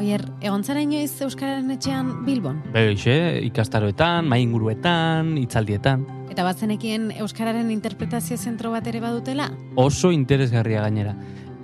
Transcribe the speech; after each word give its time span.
Oier, 0.00 0.22
egon 0.40 0.62
zara 0.64 0.80
inoiz 0.80 1.12
Euskararen 1.20 1.68
etxean 1.74 2.24
Bilbon? 2.24 2.62
Beixe, 2.72 3.12
ikastaroetan, 3.44 4.24
mainguruetan, 4.32 5.34
itzaldietan. 5.36 6.06
Eta 6.32 6.40
batzenekien 6.46 7.10
Euskararen 7.20 7.68
interpretazio 7.74 8.38
zentro 8.40 8.72
bat 8.72 8.88
ere 8.88 9.02
badutela? 9.04 9.50
Oso 9.76 10.08
interesgarria 10.16 10.80
gainera. 10.86 11.12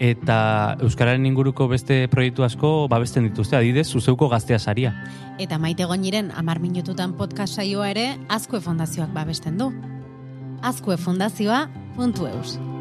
Eta 0.05 0.77
Euskararen 0.85 1.25
inguruko 1.25 1.65
beste 1.73 2.13
proiektu 2.13 2.45
asko 2.45 2.85
babesten 2.93 3.25
dituzte, 3.31 3.57
adidez, 3.57 3.89
zuzeuko 3.89 4.29
gaztea 4.29 4.61
saria. 4.61 4.93
Eta 5.41 5.57
maite 5.57 5.89
goiniren 5.89 6.29
amar 6.37 6.61
minututan 6.61 7.17
podcast 7.17 7.57
saioa 7.57 7.89
ere 7.97 8.21
Azkue 8.29 8.61
Fondazioak 8.61 9.17
babesten 9.17 9.57
du. 9.57 9.73
azkuefondazioa.eus 10.61 12.76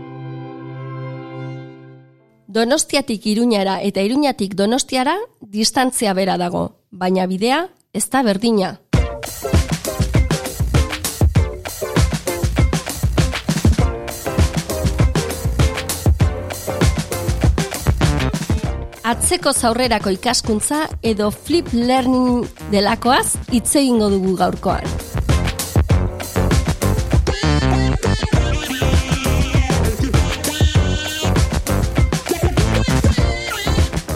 Donostiatik 2.56 3.26
Iruñara 3.28 3.82
eta 3.84 4.00
Iruñatik 4.00 4.54
Donostiara 4.56 5.18
distantzia 5.42 6.14
bera 6.16 6.38
dago, 6.40 6.80
baina 6.90 7.26
bidea 7.28 7.66
ez 7.92 8.08
da 8.08 8.22
berdina. 8.24 8.70
Atzeko 19.04 19.52
zaurrerako 19.52 20.16
ikaskuntza 20.16 20.86
edo 21.04 21.28
flip 21.36 21.68
learning 21.76 22.48
delakoaz 22.72 23.36
hitz 23.52 23.76
egingo 23.84 24.08
dugu 24.16 24.38
gaurkoan. 24.40 25.05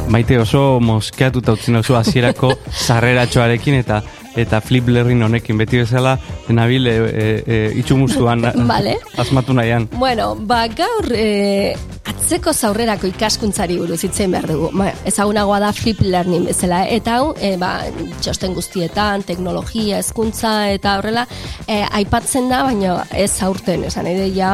Maite 0.09 0.39
oso 0.41 0.79
moskeatuta 0.81 1.53
utzin 1.53 1.77
oso 1.77 1.93
hasierako 1.97 2.55
sarreratxoarekin 2.85 3.77
eta 3.83 4.01
eta 4.39 4.59
flip 4.61 4.87
learning 4.87 5.21
honekin 5.25 5.57
beti 5.57 5.81
bezala 5.81 6.15
nabil 6.55 6.87
e, 6.87 6.95
e, 6.95 7.27
e, 7.45 7.57
itxumustuan 7.81 8.45
Vale. 8.71 8.97
asmatu 9.17 9.53
nahian. 9.53 9.87
Bueno, 9.99 10.33
ba, 10.49 10.63
gaur 10.73 11.09
e, 11.13 11.75
atzeko 12.09 12.53
zaurrerako 12.53 13.09
ikaskuntzari 13.09 13.77
buruz 13.81 13.99
itzen 14.05 14.33
behar 14.33 14.47
dugu. 14.49 14.69
Ba, 14.77 14.91
ezagunagoa 15.09 15.59
da 15.63 15.71
flip 15.75 16.01
learning 16.05 16.47
bezala. 16.49 16.83
Eta 16.89 17.17
hau, 17.19 17.33
e, 17.41 17.55
ba, 17.61 17.73
txosten 18.21 18.55
guztietan, 18.57 19.25
teknologia, 19.27 19.99
hezkuntza 19.99 20.53
eta 20.75 20.97
horrela, 20.99 21.25
e, 21.65 21.81
aipatzen 22.01 22.49
da, 22.51 22.63
baina 22.69 22.99
ez 23.17 23.33
aurten, 23.45 23.85
esan 23.89 24.09
ere 24.09 24.29
ja 24.35 24.53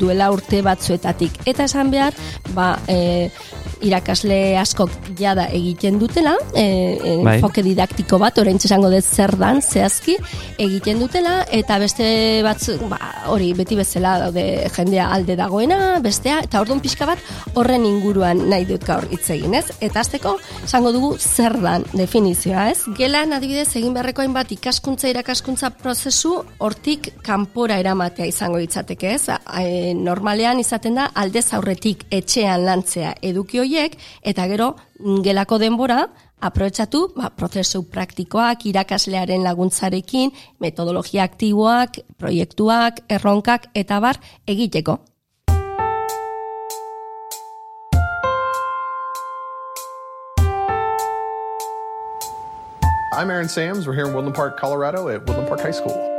duela 0.00 0.30
urte 0.32 0.62
batzuetatik. 0.64 1.42
Eta 1.48 1.68
esan 1.68 1.92
behar, 1.92 2.16
ba, 2.54 2.74
e, 2.88 3.30
irakasle 3.82 4.56
askok 4.60 4.90
jada 5.18 5.46
egiten 5.52 5.98
dutela, 5.98 6.36
e, 6.54 6.64
e, 6.64 7.16
Bai. 7.24 7.36
enfoke 7.36 7.62
didaktiko 7.62 8.18
bat, 8.22 8.38
orain 8.38 8.58
esango 8.62 8.90
dut 8.92 9.04
zer 9.04 9.34
dan, 9.40 9.60
zehazki, 9.62 10.16
egiten 10.58 11.00
dutela, 11.02 11.44
eta 11.50 11.78
beste 11.82 12.06
batzu, 12.46 12.76
ba, 12.90 12.98
hori 13.32 13.52
beti 13.56 13.76
bezala 13.78 14.18
daude 14.22 14.44
jendea 14.74 15.08
alde 15.14 15.36
dagoena, 15.36 15.98
bestea, 16.04 16.40
eta 16.44 16.60
orduan 16.62 16.82
pixka 16.84 17.08
bat 17.08 17.18
horren 17.54 17.84
inguruan 17.88 18.44
nahi 18.50 18.66
dut 18.68 18.84
gaur 18.86 19.06
hitz 19.10 19.26
egin, 19.34 19.54
ez? 19.58 19.66
Eta 19.84 20.02
azteko, 20.04 20.36
esango 20.64 20.92
dugu 20.94 21.14
zer 21.18 21.56
dan 21.62 21.84
definizioa, 21.92 22.68
ez? 22.72 22.84
Gelan 22.98 23.34
adibidez 23.36 23.70
egin 23.76 23.94
beharreko 23.96 24.24
hainbat 24.24 24.52
ikaskuntza 24.56 25.10
irakaskuntza 25.12 25.70
prozesu 25.80 26.36
hortik 26.64 27.10
kanpora 27.24 27.78
eramatea 27.82 28.28
izango 28.30 28.60
litzateke, 28.62 29.14
ez? 29.14 29.28
E, 29.28 29.94
normalean 29.98 30.60
izaten 30.62 31.00
da 31.00 31.10
aldez 31.14 31.46
aurretik 31.56 32.06
etxean 32.14 32.64
lantzea 32.66 33.14
eduki 33.22 33.63
hoiek 33.64 33.96
eta 34.22 34.46
gero 34.50 34.74
mm, 35.00 35.22
gelako 35.24 35.58
denbora 35.58 36.04
aprobetxatu 36.44 37.08
ba, 37.16 37.30
prozesu 37.32 37.86
praktikoak, 37.88 38.66
irakaslearen 38.68 39.42
laguntzarekin, 39.44 40.34
metodologia 40.60 41.24
aktiboak, 41.24 42.02
proiektuak, 42.20 43.04
erronkak 43.08 43.70
eta 43.74 44.00
bar 44.04 44.20
egiteko. 44.46 45.00
I'm 53.14 53.30
Aaron 53.30 53.48
Sams. 53.48 53.86
We're 53.86 53.94
here 53.94 54.06
in 54.06 54.12
Woodland 54.12 54.34
Park, 54.34 54.58
Colorado 54.58 55.08
at 55.08 55.24
Woodland 55.24 55.48
Park 55.48 55.60
High 55.60 55.70
School. 55.70 56.13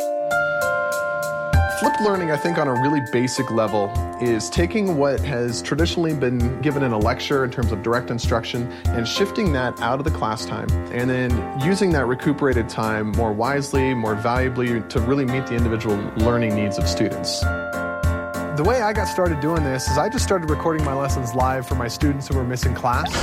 Flipped 1.80 2.00
learning, 2.00 2.32
I 2.32 2.38
think, 2.38 2.58
on 2.58 2.70
a 2.70 2.74
really 2.74 3.02
basic 3.12 3.52
level, 3.52 3.92
is 4.22 4.50
taking 4.50 4.96
what 4.96 5.20
has 5.20 5.62
traditionally 5.62 6.14
been 6.14 6.62
given 6.62 6.84
in 6.84 6.94
a 6.94 6.98
lecture 6.98 7.44
in 7.44 7.52
terms 7.52 7.74
of 7.74 7.84
direct 7.84 8.10
instruction 8.10 8.72
and 8.86 9.06
shifting 9.06 9.52
that 9.52 9.78
out 9.82 10.00
of 10.00 10.06
the 10.06 10.12
class 10.12 10.46
time 10.46 10.70
and 10.94 11.10
then 11.10 11.32
using 11.60 11.92
that 11.92 12.06
recuperated 12.06 12.70
time 12.70 13.12
more 13.12 13.34
wisely, 13.34 13.94
more 13.94 14.16
valuably 14.16 14.82
to 14.88 15.02
really 15.02 15.26
meet 15.26 15.48
the 15.48 15.56
individual 15.56 15.98
learning 16.16 16.56
needs 16.56 16.78
of 16.78 16.88
students. 16.88 17.42
The 17.42 18.64
way 18.66 18.82
I 18.82 18.94
got 18.94 19.10
started 19.10 19.42
doing 19.42 19.66
this 19.66 19.90
is 19.90 19.98
I 19.98 20.08
just 20.08 20.24
started 20.24 20.50
recording 20.50 20.86
my 20.86 20.94
lessons 20.94 21.36
live 21.36 21.68
for 21.68 21.76
my 21.76 21.90
students 21.90 22.30
who 22.30 22.38
were 22.38 22.46
missing 22.46 22.74
class 22.74 23.14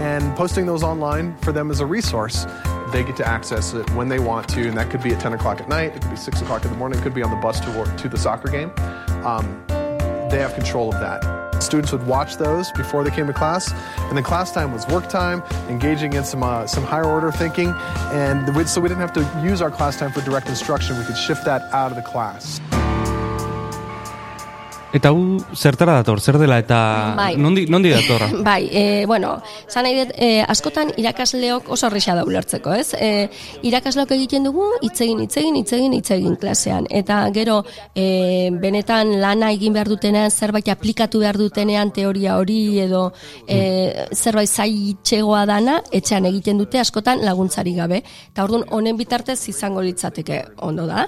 and 0.00 0.36
posting 0.36 0.66
those 0.66 0.82
online 0.82 1.36
for 1.36 1.52
them 1.52 1.70
as 1.70 1.78
a 1.78 1.86
resource. 1.86 2.44
They 2.92 3.04
get 3.04 3.16
to 3.16 3.26
access 3.26 3.72
it 3.72 3.88
when 3.92 4.08
they 4.08 4.18
want 4.18 4.48
to, 4.50 4.66
and 4.66 4.76
that 4.76 4.90
could 4.90 5.02
be 5.02 5.10
at 5.10 5.20
10 5.20 5.32
o'clock 5.34 5.60
at 5.60 5.68
night, 5.68 5.94
it 5.94 6.02
could 6.02 6.10
be 6.10 6.16
6 6.16 6.42
o'clock 6.42 6.64
in 6.64 6.70
the 6.70 6.76
morning, 6.76 6.98
it 6.98 7.02
could 7.02 7.14
be 7.14 7.22
on 7.22 7.30
the 7.30 7.36
bus 7.36 7.60
to, 7.60 7.70
work, 7.78 7.96
to 7.98 8.08
the 8.08 8.18
soccer 8.18 8.50
game. 8.50 8.72
Um, 9.24 9.62
they 10.30 10.38
have 10.38 10.54
control 10.54 10.92
of 10.92 11.00
that. 11.00 11.62
Students 11.62 11.92
would 11.92 12.06
watch 12.06 12.36
those 12.36 12.72
before 12.72 13.04
they 13.04 13.10
came 13.10 13.26
to 13.26 13.32
class, 13.32 13.70
and 13.98 14.16
then 14.16 14.24
class 14.24 14.50
time 14.50 14.72
was 14.72 14.86
work 14.88 15.08
time, 15.08 15.42
engaging 15.68 16.14
in 16.14 16.24
some 16.24 16.42
uh, 16.42 16.66
some 16.66 16.84
higher 16.84 17.04
order 17.04 17.30
thinking, 17.30 17.68
and 18.12 18.56
we, 18.56 18.64
so 18.64 18.80
we 18.80 18.88
didn't 18.88 19.02
have 19.02 19.12
to 19.12 19.42
use 19.44 19.60
our 19.60 19.70
class 19.70 19.98
time 19.98 20.10
for 20.10 20.22
direct 20.22 20.48
instruction. 20.48 20.98
We 20.98 21.04
could 21.04 21.18
shift 21.18 21.44
that 21.44 21.62
out 21.74 21.90
of 21.90 21.96
the 21.96 22.02
class. 22.02 22.60
Eta 24.92 25.12
hu 25.14 25.38
zertara 25.54 25.94
dator, 26.00 26.18
zer 26.20 26.36
dela 26.40 26.58
eta 26.58 26.78
Bai. 27.16 27.36
nondi, 27.38 27.66
nondi 27.70 27.92
datorra? 27.94 28.26
Bai, 28.48 28.68
e, 28.72 29.06
bueno, 29.06 29.36
zan 29.70 29.86
nahi 29.86 30.00
dut, 30.00 30.14
e, 30.18 30.42
askotan 30.42 30.90
irakasleok 30.98 31.68
oso 31.70 31.86
horreza 31.86 32.16
da 32.18 32.24
ulertzeko, 32.26 32.74
ez? 32.74 32.94
E, 32.98 33.28
irakasleok 33.70 34.10
egiten 34.16 34.48
dugu, 34.48 34.66
itzegin, 34.82 35.20
itzegin, 35.26 35.60
itzegin, 35.62 35.94
itzegin 35.94 36.34
klasean. 36.40 36.88
Eta 36.90 37.20
gero, 37.34 37.60
e, 37.94 38.50
benetan 38.62 39.14
lana 39.22 39.52
egin 39.54 39.76
behar 39.78 39.92
dutenean, 39.92 40.30
zerbait 40.30 40.72
aplikatu 40.74 41.22
behar 41.22 41.38
dutenean 41.38 41.94
teoria 41.94 42.34
hori 42.40 42.80
edo 42.82 43.12
e, 43.46 44.08
zerbait 44.14 44.50
zaitxegoa 44.50 45.44
dana, 45.46 45.78
etxean 45.94 46.26
egiten 46.32 46.58
dute 46.58 46.82
askotan 46.82 47.22
laguntzari 47.22 47.76
gabe. 47.78 48.02
Eta 48.32 48.42
orduan 48.48 48.66
honen 48.74 48.98
bitartez 48.98 49.38
izango 49.54 49.86
litzateke 49.86 50.42
ondo 50.66 50.88
da. 50.90 51.06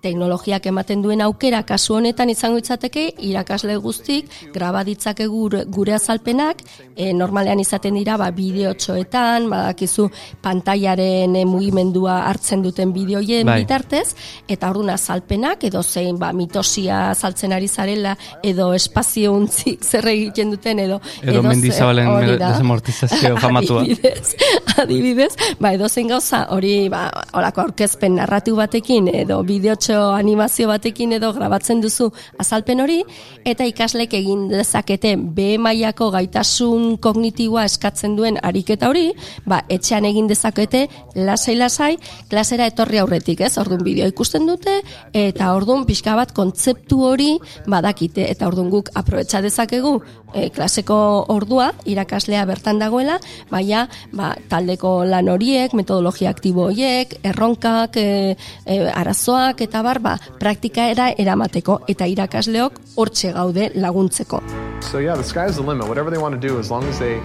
Teknologiak 0.00 0.70
ematen 0.70 1.02
duen 1.02 1.24
aukera 1.24 1.64
kasu 1.66 1.98
honetan 1.98 2.30
izango 2.30 2.62
litzateke 2.62 3.10
irakasle 3.24 3.76
guztik 3.82 4.28
graba 4.54 4.84
ditzake 4.84 5.26
gure, 5.26 5.64
gure 5.66 5.94
azalpenak, 5.96 6.62
e, 6.96 7.12
normalean 7.12 7.60
izaten 7.60 7.94
dira 7.98 8.16
ba 8.20 8.30
bideotxoetan, 8.34 9.48
badakizu 9.50 10.08
pantailaren 10.42 11.36
e, 11.36 11.44
mugimendua 11.48 12.20
hartzen 12.28 12.62
duten 12.64 12.92
bideoien 12.94 13.46
Bai. 13.46 13.60
bitartez 13.64 14.14
eta 14.48 14.70
orduan 14.70 14.94
azalpenak 14.94 15.64
edo 15.68 15.82
zein 15.82 16.18
ba 16.18 16.32
mitosia 16.32 17.10
azaltzen 17.10 17.52
ari 17.52 17.68
zarela 17.68 18.16
edo 18.42 18.72
espazio 18.74 19.32
untzik 19.34 19.82
zer 19.90 20.06
egiten 20.12 20.50
duten 20.54 20.78
edo 20.78 21.00
Edo 21.22 21.40
zer- 21.42 21.48
Mendizabalen 21.48 22.38
desamortizazio 22.38 23.36
famatua. 23.44 23.82
Adibidez, 23.84 24.34
adibidez, 24.82 25.32
ba, 25.60 25.72
edo 25.76 25.88
zein 25.88 26.08
gauza, 26.08 26.44
hori, 26.54 26.88
ba, 26.92 27.06
olako 27.36 27.62
aurkezpen 27.64 28.16
narratu 28.20 28.54
batekin, 28.58 29.08
edo 29.24 29.40
bideotxo 29.46 29.98
animazio 30.14 30.68
batekin, 30.70 31.12
edo 31.18 31.32
grabatzen 31.36 31.80
duzu 31.82 32.10
azalpen 32.38 32.80
hori, 32.84 33.00
eta 33.44 33.66
ikaslek 33.68 34.14
egin 34.16 34.46
dezakete 34.48 35.14
B 35.16 35.58
mailako 35.60 36.10
gaitasun 36.14 36.96
kognitiboa 37.04 37.66
eskatzen 37.68 38.16
duen 38.16 38.38
ariketa 38.42 38.88
hori, 38.88 39.10
ba, 39.46 39.60
etxean 39.68 40.08
egin 40.08 40.28
dezakete 40.30 40.86
lasai-lasai, 41.14 41.94
klasera 42.30 42.66
etorri 42.70 43.02
aurretik, 43.02 43.44
ez? 43.44 43.52
Orduan 43.60 43.84
bideo 43.84 44.08
ikusten 44.10 44.48
dute, 44.48 44.80
eta 45.12 45.52
orduan 45.54 45.84
pixka 45.88 46.16
bat 46.16 46.32
kontzeptu 46.36 47.02
hori 47.04 47.34
badakite, 47.70 48.26
eta 48.30 48.48
orduan 48.48 48.72
guk 48.72 48.90
aprobetsa 48.96 49.42
dezakegu 49.44 49.98
e, 50.34 50.50
klaseko 50.50 50.96
ordua, 51.32 51.70
irakaslea 51.88 52.44
bertan 52.48 52.80
dagoela, 52.82 53.18
baina 53.50 53.86
ba, 54.12 54.32
taldeko 54.50 54.96
lan 55.08 55.30
horiek, 55.32 55.74
metodologia 55.76 56.32
aktibo 56.34 56.68
horiek, 56.68 57.16
erronkak, 57.22 57.96
e, 57.96 58.34
e, 58.66 58.78
arazoak, 58.90 59.62
eta 59.68 59.84
bar, 59.86 60.02
ba, 60.04 60.16
praktikaera 60.40 61.12
eramateko, 61.18 61.80
eta 61.88 62.08
irakasleok 62.10 62.80
hortxe 63.04 63.32
gaude 63.32 63.70
laguntzeko. 63.74 64.40
So 64.82 64.98
yeah, 64.98 65.14
the 65.16 65.24
sky's 65.24 65.56
the 65.56 65.62
limit. 65.62 65.88
Whatever 65.88 66.10
they 66.10 66.18
want 66.18 66.40
to 66.40 66.48
do, 66.48 66.58
as 66.58 66.70
long 66.70 66.84
as 66.84 66.98
they 66.98 67.20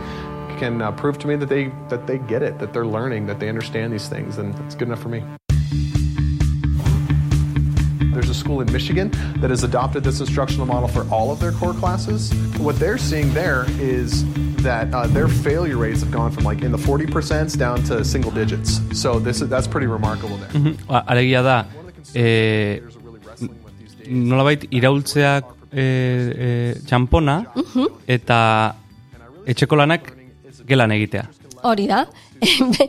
can 0.60 0.81
uh, 0.81 0.92
prove 0.92 1.18
to 1.20 1.28
me 1.28 1.36
that 1.38 1.50
they 1.50 1.72
that 1.90 2.08
they 2.08 2.18
get 2.18 2.42
it, 2.44 2.60
that 2.60 2.74
they're 2.74 2.86
learning, 2.86 3.28
that 3.28 3.40
they 3.40 3.50
understand 3.50 3.94
these 3.94 4.08
things, 4.10 4.36
then 4.38 4.54
it's 4.66 4.76
good 4.76 4.88
enough 4.88 5.02
for 5.02 5.10
me. 5.10 5.24
There's 8.14 8.30
a 8.30 8.34
school 8.34 8.60
in 8.60 8.72
Michigan 8.72 9.12
that 9.40 9.50
has 9.50 9.64
adopted 9.64 10.04
this 10.04 10.20
instructional 10.20 10.66
model 10.66 10.90
for 10.90 11.08
all 11.10 11.31
of 11.31 11.40
their 11.40 11.54
core 11.54 11.74
classes. 11.74 12.34
What 12.58 12.78
they're 12.78 12.98
seeing 12.98 13.34
there 13.34 13.66
is 13.80 14.25
that 14.64 14.94
uh, 14.94 15.08
their 15.08 15.30
failure 15.30 15.78
rates 15.78 16.02
have 16.02 16.12
gone 16.12 16.32
from 16.32 16.44
like 16.44 16.62
in 16.62 16.72
the 16.74 16.78
40% 16.78 17.58
down 17.58 17.82
to 17.84 18.04
single 18.04 18.32
digits. 18.32 18.82
So 19.00 19.20
this 19.20 19.42
is, 19.42 19.48
that's 19.48 19.68
pretty 19.68 19.88
remarkable 19.88 20.36
there. 20.38 20.50
Mhm. 20.50 20.86
Ba, 20.88 21.06
Alegia 21.08 21.42
da, 21.44 21.64
e, 22.14 22.82
nolabait 24.10 24.68
iraultzeak 24.72 25.44
e, 25.71 25.83
e, 25.83 26.50
txampona 26.86 27.39
eta 28.07 28.39
etxeko 29.50 29.80
lanak 29.80 30.12
gelan 30.69 30.92
egitea. 30.95 31.25
Hori 31.69 31.88
da. 31.89 32.04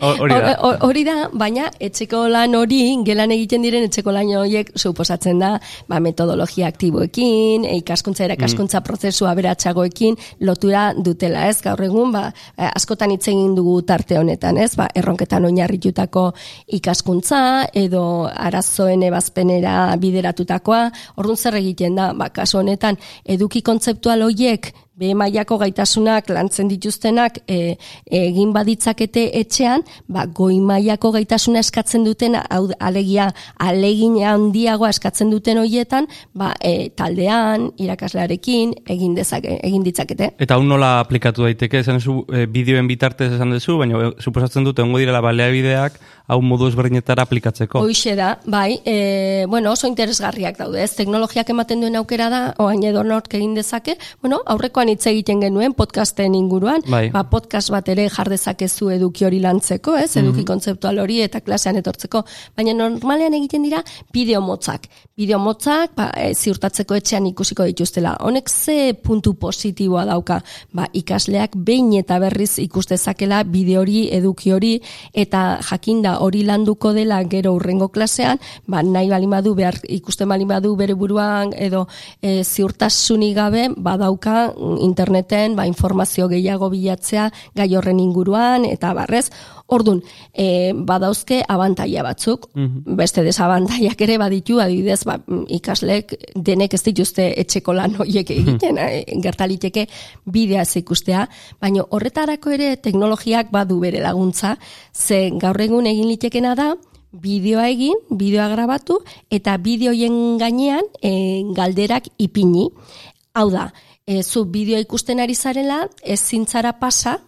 Ho- 0.01 0.15
hori 0.23 0.35
da. 0.35 0.55
Hor- 0.63 0.79
Hori 0.87 1.03
da, 1.05 1.15
baina 1.33 1.69
etxeko 1.81 2.29
lan 2.29 2.55
hori, 2.55 2.81
gelan 3.05 3.31
egiten 3.35 3.63
diren 3.63 3.85
etxeko 3.89 4.13
lan 4.15 4.29
horiek 4.39 4.71
suposatzen 4.79 5.39
da, 5.43 5.53
ba, 5.89 5.99
metodologia 6.01 6.69
aktiboekin, 6.71 7.65
e, 7.65 7.77
ikaskuntza 7.81 8.25
erakaskuntza 8.25 8.81
prozesua 8.87 9.35
beratxagoekin 9.35 10.17
lotura 10.41 10.93
dutela, 10.97 11.49
ez? 11.49 11.61
Gaur 11.63 11.83
egun, 11.85 12.13
ba, 12.13 12.33
eh, 12.57 12.71
askotan 12.75 13.11
hitz 13.15 13.29
egin 13.29 13.55
dugu 13.59 13.81
tarte 13.83 14.19
honetan, 14.19 14.59
ez? 14.59 14.75
Ba, 14.77 14.89
erronketan 14.95 15.45
oinarritutako 15.45 16.33
ikaskuntza 16.81 17.41
edo 17.75 18.05
arazoen 18.33 19.03
ebazpenera 19.03 19.95
bideratutakoa, 20.01 20.85
orduan 21.17 21.37
zer 21.37 21.59
egiten 21.61 21.95
da, 21.99 22.13
ba, 22.17 22.31
kasu 22.35 22.59
honetan, 22.63 22.99
eduki 23.25 23.63
kontzeptual 23.63 24.23
horiek 24.27 24.73
B 25.01 25.15
mailako 25.17 25.57
gaitasunak 25.63 26.29
lantzen 26.29 26.69
dituztenak 26.69 27.39
e, 27.49 27.77
egin 28.19 28.51
baditzakete 28.53 29.23
etxean, 29.41 29.81
ba, 30.13 30.27
goi 30.27 30.59
mailako 30.61 31.15
gaitasuna 31.15 31.63
eskatzen 31.65 32.05
duten, 32.05 32.37
hau 32.37 32.67
alegia 32.85 33.31
alegin 33.65 34.19
handiagoa 34.29 34.91
eskatzen 34.93 35.33
duten 35.33 35.63
hoietan, 35.63 36.11
ba, 36.37 36.53
e, 36.61 36.91
taldean, 37.01 37.71
irakaslearekin, 37.81 38.77
egin, 38.93 39.17
dezake, 39.17 39.57
egin 39.65 39.87
ditzakete. 39.89 40.35
Eta 40.37 40.59
hau 40.59 40.67
nola 40.69 40.99
aplikatu 41.01 41.49
daiteke, 41.49 41.81
esan 41.81 42.03
duzu, 42.03 42.21
e, 42.29 42.45
bideoen 42.53 42.91
bitartez 42.91 43.31
esan 43.39 43.57
duzu, 43.57 43.79
baina 43.81 44.05
e, 44.05 44.13
suposatzen 44.21 44.69
dute 44.69 44.85
ongo 44.85 45.01
direla 45.01 45.25
baleabideak 45.25 45.97
hau 46.31 46.39
modu 46.45 46.69
ezberdinetara 46.71 47.25
aplikatzeko. 47.27 47.81
Hoixe 47.83 48.15
da, 48.19 48.35
bai, 48.47 48.79
e, 48.87 49.47
bueno, 49.51 49.73
oso 49.75 49.89
interesgarriak 49.91 50.59
daude, 50.61 50.85
ez? 50.85 50.93
Teknologiak 50.99 51.51
ematen 51.51 51.83
duen 51.83 51.99
aukera 51.99 52.29
da, 52.31 52.43
oain 52.63 52.85
edo 52.87 53.03
nork 53.07 53.35
egin 53.35 53.57
dezake, 53.59 53.97
bueno, 54.23 54.41
aurrekoan 54.55 54.90
hitz 54.93 55.07
egiten 55.11 55.41
genuen 55.43 55.75
podcasten 55.79 56.35
inguruan, 56.35 56.83
Bai. 56.91 57.09
ba, 57.15 57.25
podcast 57.31 57.71
bat 57.73 57.89
ere 57.93 58.09
jar 58.11 58.29
dezakezu 58.31 58.91
eduki 58.95 59.27
hori 59.27 59.41
lantzeko, 59.43 59.97
ez? 59.97 60.11
Eduki 60.21 60.45
kontzeptual 60.49 60.99
hori 61.03 61.21
eta 61.25 61.41
klasean 61.41 61.81
etortzeko, 61.81 62.25
baina 62.57 62.75
normalean 62.77 63.35
egiten 63.39 63.65
dira 63.67 63.83
bideo 64.13 64.41
motzak. 64.45 64.89
Bideo 65.21 65.39
motzak, 65.43 65.95
ba, 65.97 66.09
e, 66.17 66.33
ziurtatzeko 66.35 66.97
etxean 66.97 67.27
ikusiko 67.31 67.65
dituztela. 67.69 68.17
Honek 68.25 68.49
ze 68.49 68.95
puntu 68.95 69.35
positiboa 69.41 70.05
dauka, 70.09 70.41
ba, 70.73 70.87
ikasleak 70.93 71.57
behin 71.57 71.93
eta 71.99 72.19
berriz 72.23 72.59
ikus 72.63 72.87
dezakela 72.91 73.43
bideo 73.45 73.81
hori, 73.83 74.07
eduki 74.13 74.53
hori, 74.53 74.73
eta 75.13 75.61
jakinda 75.71 76.19
hori 76.25 76.43
landuko 76.45 76.93
dela 76.97 77.23
gero 77.25 77.55
urrengo 77.57 77.89
klasean, 77.89 78.41
ba, 78.67 78.83
nahi 78.83 79.11
balin 79.11 79.31
badu, 79.31 79.55
behar 79.55 79.79
ikusten 79.89 80.29
balin 80.29 80.49
badu 80.49 80.75
bere 80.77 80.95
buruan, 80.95 81.55
edo 81.57 81.87
e, 82.23 82.43
ziurtasunik 82.45 83.35
gabe, 83.37 83.69
badauka 83.77 84.51
mm, 84.51 84.80
interneten, 84.81 85.57
ba, 85.57 85.67
informazio 85.67 86.29
gehiago 86.29 86.71
bilatzea 86.71 87.31
gai 87.55 87.69
horren 87.77 88.01
inguruan, 88.01 88.65
eta 88.65 88.95
barrez, 88.95 89.29
Ordun, 89.71 90.01
e, 90.35 90.73
badauzke 90.75 91.45
abantaia 91.47 92.03
batzuk, 92.03 92.49
beste 92.99 93.23
desabantaiak 93.23 94.01
ere 94.03 94.17
baditu, 94.19 94.59
adibidez, 94.59 95.05
ba, 95.07 95.21
mm, 95.21 95.45
ikaslek 95.61 96.17
denek 96.35 96.75
ez 96.75 96.83
dituzte 96.89 97.29
etxeko 97.39 97.73
lan 97.79 97.95
horiek 98.03 98.33
egiten, 98.35 98.79
eh, 98.83 99.05
gertaliteke 99.23 99.87
bidea 100.27 100.63
ez 100.67 100.77
ikustea, 100.83 101.29
baina 101.63 101.85
horretarako 101.89 102.51
ere 102.51 102.77
teknologiak 102.83 103.53
badu 103.55 103.79
bere 103.79 104.03
laguntza, 104.03 104.57
ze 104.93 105.31
gaur 105.39 105.61
egun 105.61 105.87
egin 105.87 106.09
litekena 106.09 106.57
da, 106.59 106.75
bideoa 107.13 107.69
egin, 107.69 107.95
bideoa 108.11 108.49
grabatu, 108.53 109.01
eta 109.31 109.57
bideoien 109.59 110.39
gainean 110.39 110.87
e, 111.03 111.43
galderak 111.55 112.11
ipini. 112.19 112.69
Hau 113.35 113.51
da, 113.51 113.71
e, 114.11 114.23
zu 114.23 114.45
bideoa 114.51 114.83
ikusten 114.83 115.23
ari 115.23 115.37
zarela, 115.37 115.85
ez 116.03 116.21
zintzara 116.21 116.75
pasa, 116.81 117.19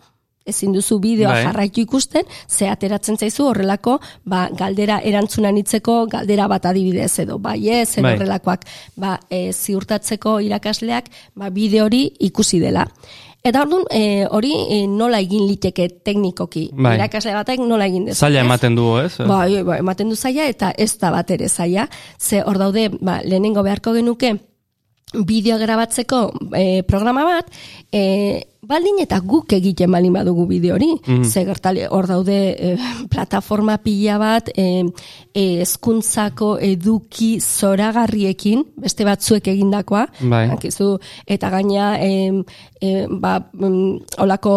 ezin 0.46 0.72
duzu 0.74 0.98
bideoa 1.02 1.30
Bai. 1.30 1.42
jarraitu 1.46 1.84
ikusten, 1.84 2.26
ze 2.48 2.68
ateratzen 2.68 3.18
zaizu 3.18 3.46
horrelako, 3.46 3.98
ba, 4.26 4.48
galdera 4.58 4.98
erantzunan 5.06 5.58
hitzeko 5.60 6.06
galdera 6.10 6.48
bat 6.50 6.66
adibidez 6.72 7.12
edo 7.22 7.38
bai 7.38 7.60
ez, 7.68 7.92
edo 7.94 8.08
Bai. 8.08 8.16
horrelakoak, 8.16 8.66
ba, 8.96 9.18
e, 9.30 9.52
ziurtatzeko 9.52 10.40
irakasleak, 10.48 11.12
ba, 11.38 11.50
bideo 11.54 11.86
hori 11.86 12.08
ikusi 12.30 12.58
dela. 12.62 12.88
Eta 13.42 13.64
orduan, 13.64 13.86
e, 13.90 14.26
hori 14.30 14.52
e, 14.70 14.84
nola 14.86 15.18
egin 15.22 15.48
liteke 15.48 15.88
teknikoki. 16.06 16.68
Bai. 16.78 16.94
Irakasle 16.98 17.34
batek 17.34 17.62
nola 17.66 17.88
egin 17.90 18.06
dezake. 18.06 18.28
Zaila 18.28 18.44
ematen 18.46 18.78
du, 18.78 18.86
ez? 19.02 19.16
Bai, 19.18 19.62
bai, 19.66 19.80
ematen 19.82 20.10
du 20.10 20.18
zaila 20.18 20.46
eta 20.50 20.70
ez 20.78 20.92
da 20.98 21.10
bat 21.14 21.30
ere 21.30 21.48
zaila. 21.48 21.88
Ze 22.18 22.42
hor 22.46 22.58
daude, 22.58 22.88
ba, 23.00 23.20
lehenengo 23.26 23.62
beharko 23.66 23.94
genuke 23.98 24.38
bideo 25.12 25.58
grabatzeko 25.60 26.22
e, 26.56 26.82
programa 26.88 27.24
bat, 27.28 27.52
e, 27.92 28.42
baldin 28.62 29.00
eta 29.02 29.18
guk 29.26 29.50
egiten 29.56 29.90
balin 29.90 30.14
badugu 30.14 30.44
bideo 30.46 30.76
hori. 30.76 30.90
Ze 31.26 31.42
gertali 31.44 31.82
hor 31.90 32.06
daude 32.06 32.36
e, 32.52 32.76
plataforma 33.10 33.76
pila 33.82 34.18
bat 34.22 34.52
e, 34.54 34.84
e, 35.34 35.44
hezkuntzako 35.64 36.54
eduki 36.62 37.32
zoragarriekin, 37.42 38.62
beste 38.84 39.06
batzuek 39.08 39.50
egindakoa, 39.50 40.06
Bai. 40.30 40.44
Akizu, 40.54 40.94
eta 41.26 41.50
gaina 41.50 41.96
e, 41.98 42.12
e, 42.78 42.92
ba, 43.10 43.40
mm, 43.52 44.22
olako 44.22 44.54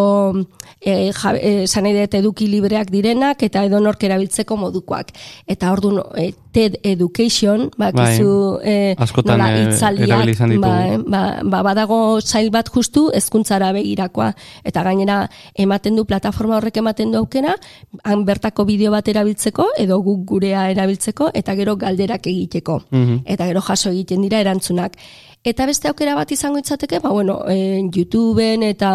e, 0.80 1.10
ja, 1.10 1.34
e, 1.34 2.06
eduki 2.20 2.46
libreak 2.46 2.90
direnak 2.94 3.42
eta 3.42 3.64
edonork 3.66 4.04
erabiltzeko 4.06 4.56
modukoak. 4.56 5.10
Eta 5.46 5.72
orduan 5.72 6.04
e, 6.14 6.30
TED 6.56 6.78
Education, 6.82 7.68
ba, 7.76 7.90
Bai. 7.92 8.14
akizu, 8.14 8.60
e, 8.64 8.94
Askotan, 8.96 9.36
nola 9.36 9.50
e, 9.52 10.04
erabili 10.06 10.32
izan 10.32 10.54
ba, 10.62 10.70
eh, 10.86 10.96
ba, 11.04 11.20
ba, 11.44 11.60
badago 11.66 11.98
sail 12.22 12.48
bat 12.54 12.70
justu 12.72 13.10
hezkuntzara 13.12 13.74
begirakoa 13.76 14.30
eta 14.64 14.82
gainera 14.86 15.18
ematen 15.52 16.00
du 16.00 16.06
plataforma 16.08 16.56
horrek 16.56 16.80
ematen 16.80 17.12
du 17.12 17.18
aukera 17.20 17.58
han 18.04 18.24
bertako 18.24 18.64
bideo 18.64 18.94
bat 18.94 19.08
erabiltzeko 19.12 19.68
edo 19.84 20.00
guk 20.00 20.24
gurea 20.32 20.70
erabiltzeko 20.72 21.28
eta 21.34 21.54
gero 21.60 21.76
galderak 21.76 22.26
egiteko 22.26 22.80
Mhm. 22.90 23.20
eta 23.26 23.44
gero 23.52 23.60
jaso 23.60 23.90
egiten 23.90 24.22
dira 24.22 24.40
erantzunak 24.40 24.96
Eta 25.46 25.62
beste 25.62 25.86
aukera 25.86 26.16
bat 26.18 26.32
izango 26.34 26.58
itzateke, 26.58 26.98
ba, 26.98 27.12
bueno, 27.14 27.36
e, 27.46 27.78
YouTubeen 27.94 28.64
eta 28.66 28.88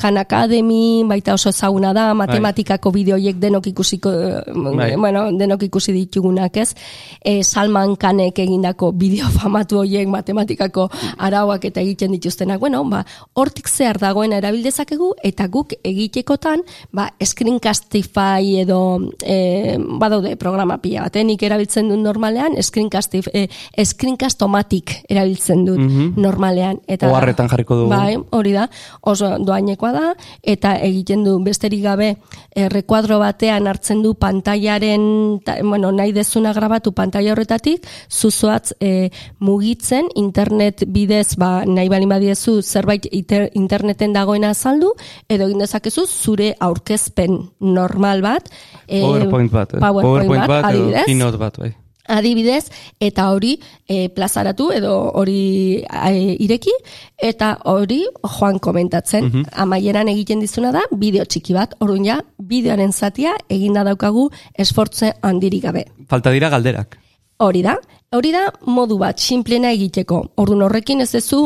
Khan 0.00 0.16
Academy, 0.16 1.02
baita 1.04 1.34
oso 1.36 1.50
ezaguna 1.52 1.90
da, 1.92 2.14
matematikako 2.16 2.88
bideoiek 2.94 3.36
denok 3.36 3.66
ikusiko, 3.68 4.08
eh, 4.10 4.40
Bai. 4.48 4.94
bueno, 4.96 5.26
denok 5.36 5.66
ikusi 5.66 5.92
ditugunak, 5.92 6.56
ez? 6.56 6.72
E, 7.20 7.42
Salman 7.44 7.96
Khanek 8.00 8.38
egindako 8.46 8.92
bideo 8.96 9.28
famatu 9.42 9.82
horiek 9.82 10.08
matematikako 10.08 10.86
arauak 11.18 11.66
eta 11.68 11.84
egiten 11.84 12.16
dituztenak. 12.16 12.60
Bueno, 12.60 12.80
ba, 12.88 13.04
hortik 13.34 13.68
zehar 13.68 14.00
dagoena 14.00 14.40
erabildezakegu 14.40 15.10
eta 15.22 15.48
guk 15.52 15.76
egitekotan, 15.84 16.64
ba, 16.96 17.10
Screencastify 17.20 18.62
edo 18.62 18.80
e, 19.20 19.76
badaude 19.76 20.32
programa 20.40 20.80
pila 20.80 21.04
bat, 21.10 21.20
eh? 21.20 21.28
nik 21.28 21.44
erabiltzen 21.44 21.92
dut 21.92 22.00
normalean, 22.00 22.56
Screencastif, 22.62 23.28
e, 23.34 23.50
Screencastomatic 23.84 25.02
erabiltzen 25.10 25.68
dut 25.68 25.89
normalean. 26.16 26.80
Eta, 26.86 27.08
Oharretan 27.10 27.48
jarriko 27.50 27.76
dugu. 27.82 27.90
Bai, 27.90 28.16
hori 28.36 28.52
da, 28.54 28.68
oso 29.02 29.32
doainekoa 29.38 29.92
da, 29.92 30.06
eta 30.42 30.74
egiten 30.86 31.24
du 31.24 31.38
besterik 31.44 31.82
gabe 31.84 32.10
e, 32.54 32.68
rekuadro 32.68 33.18
batean 33.22 33.66
hartzen 33.70 34.02
du 34.02 34.14
pantailaren, 34.14 35.40
ta, 35.44 35.56
bueno, 35.62 35.92
nahi 35.92 36.12
dezuna 36.16 36.52
grabatu 36.56 36.92
pantaila 36.96 37.34
horretatik, 37.34 37.86
zuzoatz 38.10 38.74
e, 38.80 39.10
mugitzen, 39.38 40.08
internet 40.14 40.84
bidez, 40.88 41.36
ba, 41.40 41.64
nahi 41.66 41.90
balin 41.92 42.10
badiezu 42.10 42.60
zerbait 42.62 43.06
iter, 43.10 43.50
interneten 43.54 44.14
dagoena 44.16 44.54
azaldu, 44.54 44.94
edo 45.28 45.48
egin 45.48 45.64
dezakezu 45.64 46.06
zure 46.06 46.54
aurkezpen 46.60 47.38
normal 47.60 48.22
bat. 48.22 48.50
e, 48.86 49.00
PowerPoint 49.02 49.52
bat, 49.52 49.74
eh? 49.74 49.80
PowerPoint, 49.80 50.46
bat, 50.46 50.58
edo 50.58 50.68
adibidez 50.70 51.06
Keynote 51.06 51.40
bat, 51.40 51.58
bai. 51.60 51.72
Adibidez, 52.08 52.70
eta 53.00 53.30
hori 53.34 53.56
e, 53.88 54.08
plazaratu 54.14 54.70
edo 54.74 54.94
hori 55.20 55.82
e, 55.82 56.12
ireki, 56.46 56.72
eta 57.16 57.56
hori 57.70 58.02
joan 58.38 58.58
komentatzen. 58.58 59.44
Amaieran 59.52 60.08
egiten 60.12 60.40
dizuna 60.40 60.72
da, 60.74 60.82
bideo 60.90 61.24
txiki 61.24 61.56
bat, 61.56 61.76
orduan 61.80 62.06
ja, 62.06 62.18
bideoaren 62.38 62.92
zatia 62.92 63.36
eginda 63.48 63.84
daukagu 63.86 64.30
esfortze 64.58 65.14
handirik 65.22 65.64
gabe. 65.68 65.86
Falta 66.08 66.32
dira 66.34 66.50
galderak. 66.50 66.98
Hori 67.40 67.62
da, 67.64 67.78
hori 68.12 68.32
da 68.34 68.42
modu 68.68 68.98
bat, 69.00 69.20
sinplena 69.22 69.70
egiteko. 69.72 70.18
Orduan 70.42 70.66
horrekin 70.66 71.00
ez 71.00 71.08
dezu, 71.14 71.38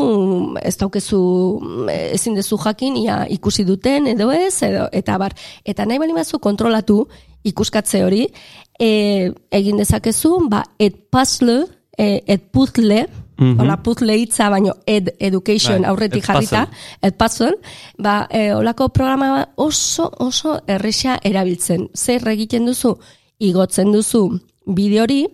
ez 0.59 0.73
daukezu, 0.81 1.19
ezin 2.09 2.35
dezu 2.35 2.57
jakin, 2.59 2.97
ia 2.99 3.21
ikusi 3.31 3.63
duten 3.63 4.09
edo 4.11 4.31
ez, 4.35 4.57
edo, 4.67 4.89
eta 4.91 5.15
bar. 5.21 5.37
Eta 5.63 5.85
nahi 5.87 6.01
bali 6.01 6.17
bazu 6.17 6.41
kontrolatu 6.43 7.05
ikuskatze 7.45 8.03
hori, 8.05 8.25
e, 8.79 9.31
egin 9.51 9.77
dezakezu, 9.81 10.49
ba, 10.49 10.63
et 10.79 10.97
puzzle, 11.11 11.63
e, 11.97 12.21
et 12.25 12.51
puzzle, 12.51 13.05
Mhm. 13.37 13.59
Hola 13.59 13.77
puzzle 13.83 14.15
hitza, 14.15 14.49
baino 14.49 14.73
ed 14.87 15.09
education 15.19 15.81
Bai, 15.81 15.89
aurretik 15.89 16.23
ed 16.23 16.27
jarrita, 16.29 16.69
ed 17.01 17.15
puzzle, 17.19 17.57
ba, 17.97 18.27
e, 18.31 18.53
olako 18.55 18.89
programa 18.89 19.49
oso, 19.55 20.09
oso 20.23 20.59
erresa 20.67 21.19
erabiltzen. 21.23 21.89
Zer 21.93 22.27
egiten 22.31 22.65
duzu, 22.65 22.95
igotzen 23.39 23.91
duzu 23.91 24.39
bideo 24.65 25.03
hori, 25.03 25.25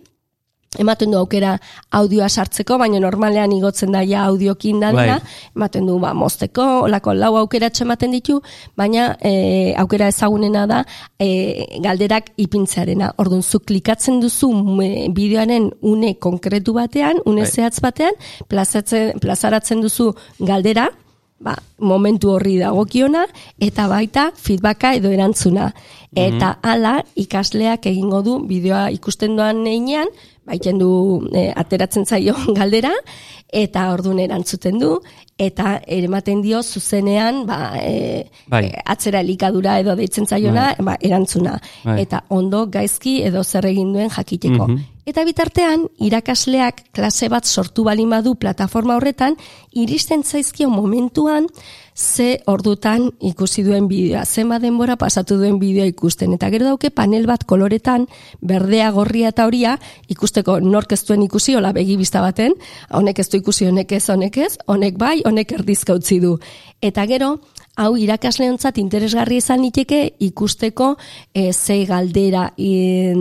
ematen 0.78 1.10
du 1.12 1.18
aukera 1.18 1.56
audioa 1.92 2.28
sartzeko, 2.28 2.78
baina 2.80 3.00
normalean 3.00 3.52
igotzen 3.52 3.92
da 3.92 4.02
ja 4.06 4.24
audiokin 4.28 4.80
dadila, 4.80 5.18
Bai. 5.20 5.34
ematen 5.56 5.86
du 5.86 5.98
ba, 6.00 6.12
mozteko, 6.14 6.66
olako 6.86 7.14
lau 7.14 7.34
aukeratxo 7.42 7.84
ematen 7.84 8.14
ditu, 8.14 8.40
baina 8.76 9.12
e, 9.20 9.74
aukera 9.78 10.08
ezagunena 10.12 10.66
da 10.66 10.82
e, 11.20 11.80
galderak 11.84 12.32
ipintzearena. 12.36 13.12
Orduan, 13.22 13.42
zu 13.42 13.60
klikatzen 13.60 14.20
duzu 14.22 14.50
bideoaren 15.12 15.70
une 15.82 16.14
konkretu 16.18 16.74
batean, 16.78 17.20
une 17.26 17.44
Bai. 17.44 17.50
zehatz 17.50 17.80
batean, 17.80 18.16
plazaratzen 18.48 19.82
duzu 19.82 20.12
galdera, 20.40 20.88
ba, 21.42 21.56
momentu 21.78 22.32
horri 22.36 22.58
dagokiona, 22.60 23.26
eta 23.60 23.88
baita 23.90 24.30
feedbacka 24.36 24.94
edo 24.98 25.12
erantzuna. 25.12 25.72
Eta 26.12 26.58
hala 26.62 26.98
ikasleak 27.16 27.86
egingo 27.88 28.20
du 28.22 28.36
bideoa 28.44 28.90
ikusten 28.92 29.36
doan 29.36 29.62
neinean, 29.64 30.10
baiten 30.46 30.78
du 30.78 30.90
e, 31.32 31.48
ateratzen 31.56 32.04
zaio 32.04 32.34
galdera, 32.58 32.92
eta 33.52 33.86
ordun 33.92 34.20
erantzuten 34.20 34.78
du, 34.80 34.96
eta 35.40 35.78
ematen 35.86 36.42
dio 36.44 36.62
zuzenean 36.62 37.42
ba, 37.48 37.72
e, 37.80 38.26
Bai. 38.50 38.66
e, 38.68 38.82
atzera 38.94 39.22
elikadura 39.24 39.78
edo 39.82 39.96
deitzen 39.98 40.26
zaiona 40.26 40.72
ba, 40.78 40.96
erantzuna. 41.00 41.58
Bai. 41.84 42.00
Eta 42.04 42.24
ondo 42.30 42.66
gaizki 42.72 43.20
edo 43.26 43.44
zer 43.44 43.66
egin 43.72 43.92
duen 43.96 44.12
jakiteko. 44.12 44.68
Mhm. 44.68 44.91
Eta 45.02 45.24
bitartean, 45.26 45.88
irakasleak 45.98 46.76
klase 46.94 47.26
bat 47.26 47.42
sortu 47.42 47.82
balin 47.82 48.12
badu 48.12 48.36
plataforma 48.38 48.94
horretan, 48.94 49.34
iristen 49.74 50.22
zaizkio 50.22 50.68
momentuan 50.70 51.48
ze 51.96 52.38
ordutan 52.46 53.08
ikusi 53.20 53.64
duen 53.66 53.88
bideoa, 53.90 54.22
zenba 54.24 54.60
denbora 54.62 54.94
pasatu 54.96 55.40
duen 55.40 55.58
bideoa 55.58 55.88
ikusten. 55.90 56.36
Eta 56.38 56.52
gero 56.54 56.68
dauke 56.70 56.92
panel 56.94 57.26
bat 57.26 57.42
koloretan, 57.42 58.06
berdea, 58.40 58.92
gorria 58.94 59.32
eta 59.34 59.48
horia, 59.50 59.74
ikusteko 60.08 60.60
nork 60.60 60.94
ez 60.94 61.02
duen 61.08 61.26
ikusi, 61.26 61.56
hola 61.58 61.72
begi 61.74 61.96
bista 61.98 62.22
baten, 62.22 62.54
honek 62.90 63.18
ez 63.18 63.28
du 63.28 63.42
ikusi, 63.42 63.66
honek 63.66 63.98
ez, 63.98 64.04
honek 64.08 64.38
ez, 64.38 64.52
honek 64.70 65.02
bai, 65.02 65.16
honek 65.26 65.58
erdizka 65.58 65.98
utzi 65.98 66.20
du. 66.22 66.36
Eta 66.80 67.08
gero, 67.10 67.40
hau 67.80 67.94
irakasleontzat 67.96 68.78
interesgarri 68.82 69.38
izan 69.40 69.62
liteke 69.64 70.02
ikusteko 70.20 70.92
e, 71.32 71.52
zei 71.52 71.84
galdera 71.88 72.50
e, 72.58 73.14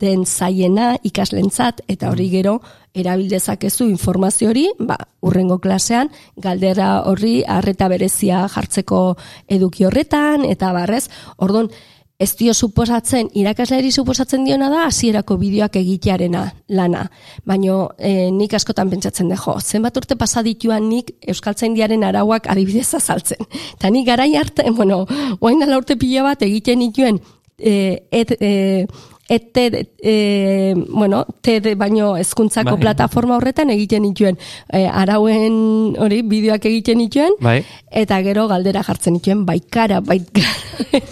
den 0.00 0.26
zaiena 0.26 0.94
ikaslentzat 1.02 1.80
eta 1.88 2.10
hori 2.12 2.28
gero 2.32 2.58
erabildezakezu 2.94 3.88
informazio 3.90 4.50
hori, 4.52 4.68
ba, 4.78 4.98
urrengo 5.24 5.58
klasean 5.58 6.12
galdera 6.36 7.00
horri 7.08 7.40
harreta 7.48 7.88
berezia 7.88 8.44
jartzeko 8.52 9.16
eduki 9.48 9.88
horretan 9.88 10.44
eta 10.46 10.72
barrez, 10.76 11.08
ordon 11.38 11.72
ez 12.18 12.30
dio 12.38 12.54
suposatzen, 12.54 13.28
irakasleari 13.34 13.90
suposatzen 13.90 14.44
diona 14.46 14.68
da 14.70 14.84
hasierako 14.86 15.36
bideoak 15.40 15.76
egitearena 15.80 16.44
lana. 16.68 17.08
Baino 17.44 17.78
e, 17.98 18.30
nik 18.30 18.54
askotan 18.54 18.90
pentsatzen 18.92 19.32
dejo, 19.32 19.56
zenbat 19.60 19.96
urte 19.98 20.16
pasa 20.16 20.44
dituan 20.46 20.86
nik 20.88 21.10
Euskaltzaindiaren 21.34 22.04
arauak 22.06 22.46
adibidez 22.52 22.92
azaltzen. 23.00 23.42
Eta 23.74 23.90
nik 23.90 24.06
garai 24.06 24.30
arte, 24.38 24.68
bueno, 24.70 25.02
oain 25.40 25.62
dela 25.62 25.80
urte 25.80 25.98
pila 25.98 26.22
bat 26.28 26.46
egiten 26.46 26.86
dituen 26.86 27.18
e, 27.58 28.06
et, 28.10 28.36
e, 28.40 28.86
ete, 29.28 29.88
e, 30.02 30.74
bueno, 30.88 31.26
TED 31.40 31.76
baino 31.76 32.16
hezkuntzako 32.16 32.76
Bai. 32.76 32.80
plataforma 32.80 33.36
horretan 33.36 33.70
egiten 33.70 34.04
dituen 34.04 34.38
e, 34.68 34.86
arauen 34.86 35.96
hori 35.98 36.22
bideoak 36.22 36.66
egiten 36.68 36.98
dituen 37.04 37.38
Bai. 37.40 37.62
eta 37.90 38.20
gero 38.22 38.48
galdera 38.48 38.82
jartzen 38.82 39.20
dituen 39.20 39.46
baikara, 39.46 40.00
baikara. 40.00 41.02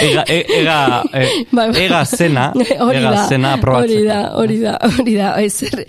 Ega, 0.00 0.24
e- 0.28 0.44
ega, 0.60 1.02
e, 1.12 1.26
Bai, 1.52 1.70
bai. 1.70 1.84
ega 1.84 2.04
zena, 2.04 2.48
Hori 2.86 2.98
ega 2.98 3.12
da, 3.14 3.26
zena 3.28 3.52
aprobatzeko. 3.54 3.94
Hori 3.94 4.06
da, 4.06 4.18
hori 4.36 4.58
da, 4.60 4.74
hori 4.98 5.14
da. 5.16 5.30
E, 5.42 5.48
zer, 5.50 5.84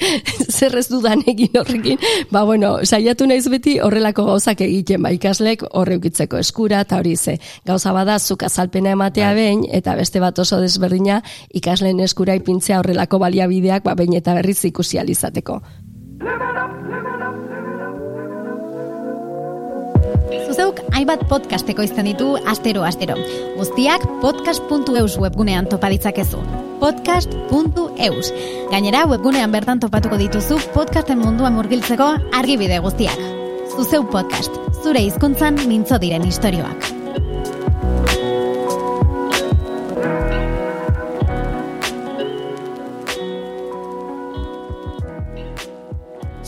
zer 0.50 0.78
ez 0.78 0.88
dudan 0.90 1.24
egin 1.28 1.58
horrekin. 1.60 2.00
Ba, 2.32 2.44
bueno, 2.48 2.78
saiatu 2.86 3.28
naiz 3.30 3.46
beti 3.52 3.78
horrelako 3.84 4.26
gauzak 4.30 4.62
egiten, 4.66 5.02
ba, 5.06 5.12
ikaslek 5.16 5.66
horre 5.72 6.00
ukitzeko 6.00 6.40
eskura, 6.42 6.84
eta 6.86 7.00
hori 7.02 7.16
ze. 7.18 7.38
Gauza 7.66 7.94
bada, 7.96 8.20
zuk 8.20 8.44
azalpena 8.48 8.96
ematea 8.98 9.34
Bai. 9.34 9.36
behin, 9.42 9.66
eta 9.72 9.96
beste 10.00 10.20
bat 10.24 10.40
oso 10.40 10.62
desberdina, 10.62 11.22
ikasleen 11.54 12.00
eskura 12.06 12.36
ipintzea 12.40 12.80
horrelako 12.80 13.20
baliabideak, 13.20 13.84
ba, 13.84 13.96
behin 13.96 14.16
eta 14.20 14.34
berriz 14.38 14.64
ikusi 14.70 15.00
alizateko. 15.00 15.62
Zuzeuk 20.48 20.80
hainbat 20.96 21.26
podcast 21.30 21.70
ekoizten 21.72 22.08
ditu 22.10 22.34
astero 22.50 22.84
astero. 22.88 23.18
Guztiak 23.58 24.06
podcast.eus 24.24 25.18
webgunean 25.22 25.68
topa 25.72 25.90
ditzakezu. 25.94 26.42
Podcast.eus. 26.80 28.32
Gainera 28.72 29.06
webgunean 29.10 29.52
bertan 29.56 29.82
topatuko 29.84 30.20
dituzu 30.22 30.62
podcasten 30.76 31.20
munduan 31.24 31.58
murgiltzeko 31.58 32.14
argibide 32.40 32.80
guztiak. 32.86 33.20
Zuzeu 33.76 34.06
podcast. 34.12 34.56
Zure 34.84 35.04
hizkuntzan 35.08 35.60
mintzo 35.68 36.00
diren 36.00 36.28
istorioak. 36.28 36.99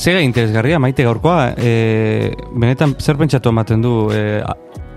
Zega 0.01 0.21
interesgarria, 0.25 0.79
maite 0.81 1.03
gaurkoa, 1.05 1.51
e, 1.61 2.33
benetan 2.57 2.95
zer 2.97 3.19
pentsatu 3.19 3.51
ematen 3.51 3.83
du, 3.85 3.91
e, 4.09 4.41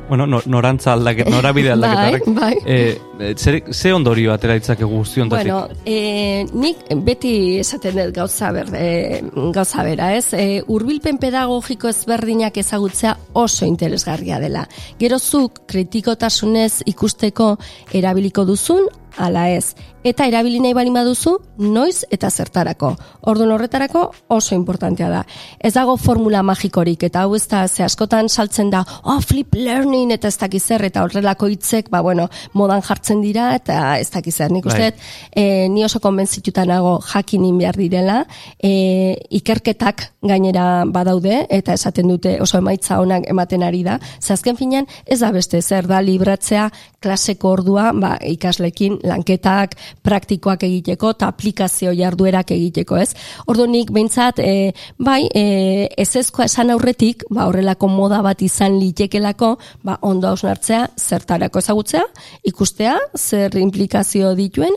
bueno, 0.08 0.24
no, 0.26 0.38
norantza 0.48 0.94
aldaket, 0.94 1.28
norabide 1.28 1.74
aldaketarrek. 1.74 2.24
Bai, 2.38 2.54
bai. 2.64 3.26
E, 3.28 3.34
zer, 3.36 3.58
ze 3.68 3.92
ondorio 3.92 4.32
atera 4.32 4.56
ditzake 4.56 4.88
guzti 4.88 5.20
ontatik? 5.20 5.52
Bueno, 5.52 5.68
e, 5.84 6.46
nik 6.56 6.88
beti 7.04 7.34
esaten 7.60 8.00
dut 8.00 8.16
gauza, 8.16 8.48
ber, 8.56 8.72
e, 8.80 9.20
gauza 9.52 9.84
bera, 9.84 10.10
ez? 10.16 10.32
E, 10.32 10.62
urbilpen 10.72 11.20
pedagogiko 11.20 11.92
ezberdinak 11.92 12.56
ezagutzea 12.64 13.14
oso 13.44 13.68
interesgarria 13.68 14.40
dela. 14.40 14.64
Gero 15.00 15.20
zuk 15.20 15.66
kritikotasunez 15.68 16.80
ikusteko 16.88 17.54
erabiliko 17.92 18.48
duzun, 18.48 18.88
ala 19.16 19.48
ez. 19.50 19.74
Eta 20.04 20.26
erabili 20.28 20.58
nahi 20.60 20.74
bali 20.76 20.90
baduzu, 20.92 21.38
noiz 21.64 22.04
eta 22.12 22.28
zertarako. 22.28 22.90
Orduan 23.30 23.54
horretarako 23.54 24.02
oso 24.36 24.54
importantea 24.54 25.08
da. 25.08 25.22
Ez 25.58 25.72
dago 25.72 25.96
formula 25.96 26.42
magikorik, 26.44 27.06
eta 27.08 27.22
hau 27.24 27.32
ez 27.38 27.46
da, 27.48 27.62
ze 27.68 27.86
askotan 27.86 28.28
saltzen 28.28 28.68
da, 28.70 28.82
oh, 29.04 29.16
flip 29.24 29.56
learning, 29.56 30.12
eta 30.12 30.28
ez 30.28 30.36
dakiz 30.36 30.60
zer, 30.66 30.84
eta 30.84 31.06
horrelako 31.06 31.48
hitzek, 31.48 31.88
ba, 31.88 32.02
bueno, 32.04 32.28
modan 32.52 32.84
jartzen 32.84 33.22
dira, 33.24 33.54
eta 33.56 33.96
ez 33.98 34.10
dakiz 34.12 34.34
zer. 34.36 34.52
Nik 34.52 34.68
uste, 34.68 34.90
e, 35.32 35.68
ni 35.72 35.86
oso 35.86 36.02
konbentzituta 36.04 36.66
nago 36.68 36.98
jakinin 37.08 37.56
behar 37.62 37.80
direla, 37.80 38.18
e, 38.60 39.16
ikerketak 39.40 40.10
gainera 40.20 40.84
badaude, 40.84 41.46
eta 41.48 41.78
esaten 41.80 42.12
dute 42.12 42.36
oso 42.44 42.60
emaitza 42.60 43.00
onak 43.00 43.24
ematen 43.32 43.64
ari 43.64 43.80
da. 43.88 43.96
Ze 44.20 44.34
azken 44.36 44.60
finean, 44.60 44.90
ez 45.06 45.22
da 45.24 45.32
beste 45.32 45.62
zer 45.62 45.88
da 45.88 46.02
libratzea 46.04 46.68
klaseko 47.04 47.54
ordua 47.56 47.90
ba, 47.96 48.14
ikaslekin 48.20 49.00
lanketak, 49.04 49.76
praktikoak 50.04 50.64
egiteko 50.66 51.12
eta 51.14 51.28
aplikazio 51.32 51.92
jarduerak 51.96 52.50
egiteko, 52.56 52.98
ez? 53.00 53.12
Ordu 53.50 53.66
nik 53.70 53.92
behintzat, 53.94 54.40
e, 54.40 54.72
bai, 54.98 55.22
e, 55.34 55.88
ez 55.96 56.10
ezkoa 56.20 56.48
esan 56.50 56.72
aurretik, 56.74 57.26
ba, 57.30 57.48
horrelako 57.50 57.90
moda 57.92 58.22
bat 58.24 58.42
izan 58.42 58.78
litekelako, 58.80 59.54
ba, 59.84 59.98
ondo 60.02 60.32
hausnartzea, 60.32 60.86
zertarako 60.98 61.62
ezagutzea, 61.64 62.04
ikustea, 62.50 62.98
zer 63.18 63.56
implikazio 63.60 64.34
dituen, 64.38 64.74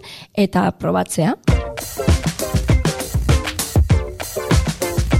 eta 0.47 0.69
probatzea. 0.79 1.35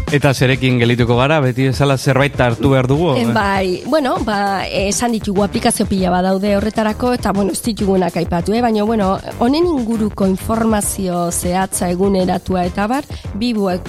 Eta 0.08 0.32
zerekin 0.32 0.78
gelituko 0.80 1.18
gara, 1.20 1.42
beti 1.44 1.66
bezala 1.68 1.98
zerbait 1.98 2.38
hartu 2.40 2.70
behar 2.72 2.88
dugu? 2.88 3.10
Eh, 3.20 3.26
Bai, 3.36 3.82
bueno, 3.92 4.14
ba, 4.24 4.64
esan 4.66 5.12
ditugu 5.12 5.44
aplikazio 5.44 5.84
pila 5.86 6.14
badaude 6.14 6.54
horretarako, 6.56 7.12
eta, 7.18 7.34
bueno, 7.36 7.52
ez 7.52 7.60
ditugunak 7.66 8.16
aipatu, 8.16 8.56
eh? 8.56 8.62
baina, 8.64 8.86
bueno, 8.88 9.10
honen 9.44 9.68
inguruko 9.68 10.30
informazio 10.32 11.28
zehatza 11.32 11.92
eguneratua 11.92 12.64
eta 12.70 12.88
bar, 12.88 13.04
bi 13.36 13.52
eh, 13.52 13.80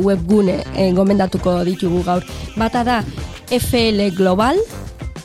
webgune 0.00 0.62
eh, 0.74 0.92
gomendatuko 0.96 1.58
ditugu 1.68 2.02
gaur. 2.08 2.24
Bata 2.56 2.82
da, 2.82 3.02
FL 3.52 4.08
Global, 4.16 4.56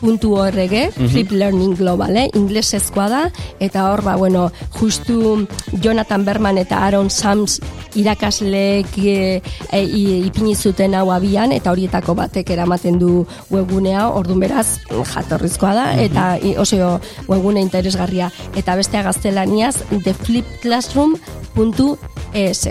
.org, 0.01 0.91
Flip 1.11 1.31
Learning 1.31 1.75
Global, 1.77 2.15
eh? 2.17 2.29
inglesezkoa 2.35 3.09
da, 3.09 3.31
eta 3.59 3.89
hor, 3.91 4.01
ba, 4.03 4.15
bueno, 4.17 4.51
justu 4.79 5.47
Jonathan 5.81 6.25
Berman 6.25 6.57
eta 6.57 6.77
Aaron 6.85 7.09
Sams 7.09 7.59
irakasleek 7.95 8.87
e, 8.97 9.41
e, 9.71 9.83
ipini 10.27 10.55
zuten 10.55 10.93
hau 10.95 11.11
abian, 11.11 11.51
eta 11.51 11.71
horietako 11.71 12.15
batek 12.15 12.49
eramaten 12.55 12.99
du 12.99 13.25
webgunea, 13.51 14.07
ordun 14.09 14.39
beraz, 14.39 14.79
jatorrizkoa 15.13 15.73
da, 15.75 15.93
eta 16.01 16.37
i- 16.41 16.55
oso 16.57 16.99
webgune 17.27 17.61
interesgarria, 17.61 18.31
eta 18.55 18.75
bestea 18.75 19.03
gaztelaniaz, 19.03 19.75
theflipclassroom.es. 20.03 22.67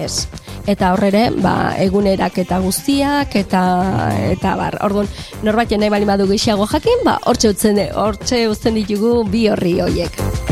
Ez. 0.00 0.28
Eta 0.70 0.92
horrere, 0.94 1.26
ba, 1.42 1.74
egunerak 1.82 2.38
eta 2.44 2.60
guztiak, 2.62 3.34
eta, 3.40 3.62
eta 4.30 4.54
bar, 4.58 4.78
orduan, 4.86 5.10
norbait 5.46 5.76
nahi 5.78 5.92
bali 5.92 6.08
badu 6.08 6.28
gehiago 6.30 6.68
jakin, 6.70 7.04
ba, 7.06 7.18
hortxe 7.26 7.54
utzen, 7.54 7.82
hortxe 8.04 8.46
utzen 8.52 8.80
ditugu 8.80 9.20
bi 9.30 9.48
horri 9.50 9.78
hoiek. 9.84 10.49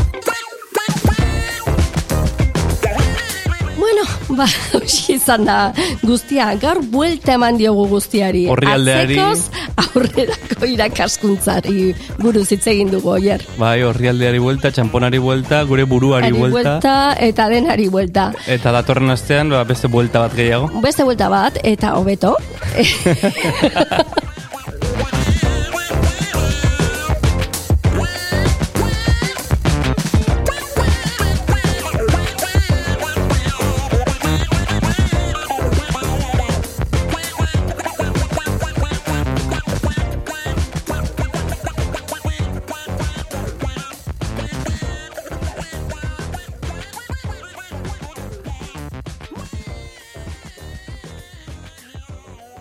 Ba, 4.39 4.47
izan 5.15 5.45
da 5.47 5.57
guztia, 6.03 6.49
gaur 6.61 6.81
buelta 6.93 7.35
eman 7.37 7.57
diogu 7.59 7.85
guztiari. 7.91 8.45
Orrialdeari. 8.51 9.17
Atzekoz, 9.19 9.65
aurrerako 9.85 10.69
irakaskuntzari 10.73 11.89
buruz 12.19 12.47
hitz 12.55 12.65
egin 12.71 12.91
dugu, 12.93 13.13
oier. 13.17 13.43
Bai, 13.59 13.77
horrialdeari 13.87 14.41
buelta, 14.43 14.71
txamponari 14.75 15.21
buelta, 15.23 15.63
gure 15.69 15.85
buruari 15.89 16.29
Ari 16.31 16.37
buelta. 16.39 16.77
buelta 16.79 16.95
eta 17.29 17.49
denari 17.51 17.89
buelta. 17.91 18.29
Eta 18.47 18.73
datorren 18.75 19.09
astean, 19.15 19.51
ba, 19.53 19.63
beste 19.67 19.91
buelta 19.91 20.25
bat 20.25 20.35
gehiago. 20.37 20.71
Beste 20.83 21.03
buelta 21.07 21.29
bat, 21.31 21.59
eta 21.63 21.95
hobeto. 21.99 22.35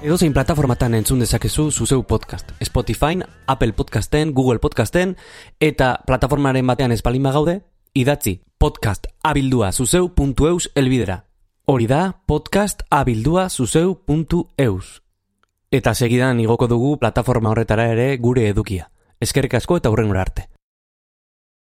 Edozein 0.08 0.32
plataformatan 0.32 0.94
entzun 0.96 1.18
dezakezu 1.20 1.66
zuzeu 1.70 2.02
podcast. 2.02 2.54
Spotify, 2.64 3.18
Apple 3.46 3.74
Podcasten, 3.74 4.32
Google 4.32 4.58
Podcasten, 4.58 5.18
eta 5.60 5.98
plataformaren 6.06 6.66
batean 6.66 6.94
espalin 6.96 7.28
gaude, 7.28 7.58
idatzi 7.92 8.40
podcast 8.56 9.06
abildua 9.22 9.68
zuzeu.eus 9.70 10.70
elbidera. 10.74 11.26
Hori 11.66 11.86
da 11.86 12.22
podcast 12.26 12.86
abildua 12.88 13.50
zuzeu.eus. 13.50 15.02
Eta 15.70 15.94
segidan 15.94 16.40
igoko 16.40 16.68
dugu 16.68 16.96
plataforma 16.96 17.50
horretara 17.50 17.90
ere 17.92 18.16
gure 18.16 18.48
edukia. 18.48 18.88
Eskerrik 19.20 19.60
asko 19.60 19.76
eta 19.76 19.90
hurrengora 19.90 20.22
arte. 20.22 20.48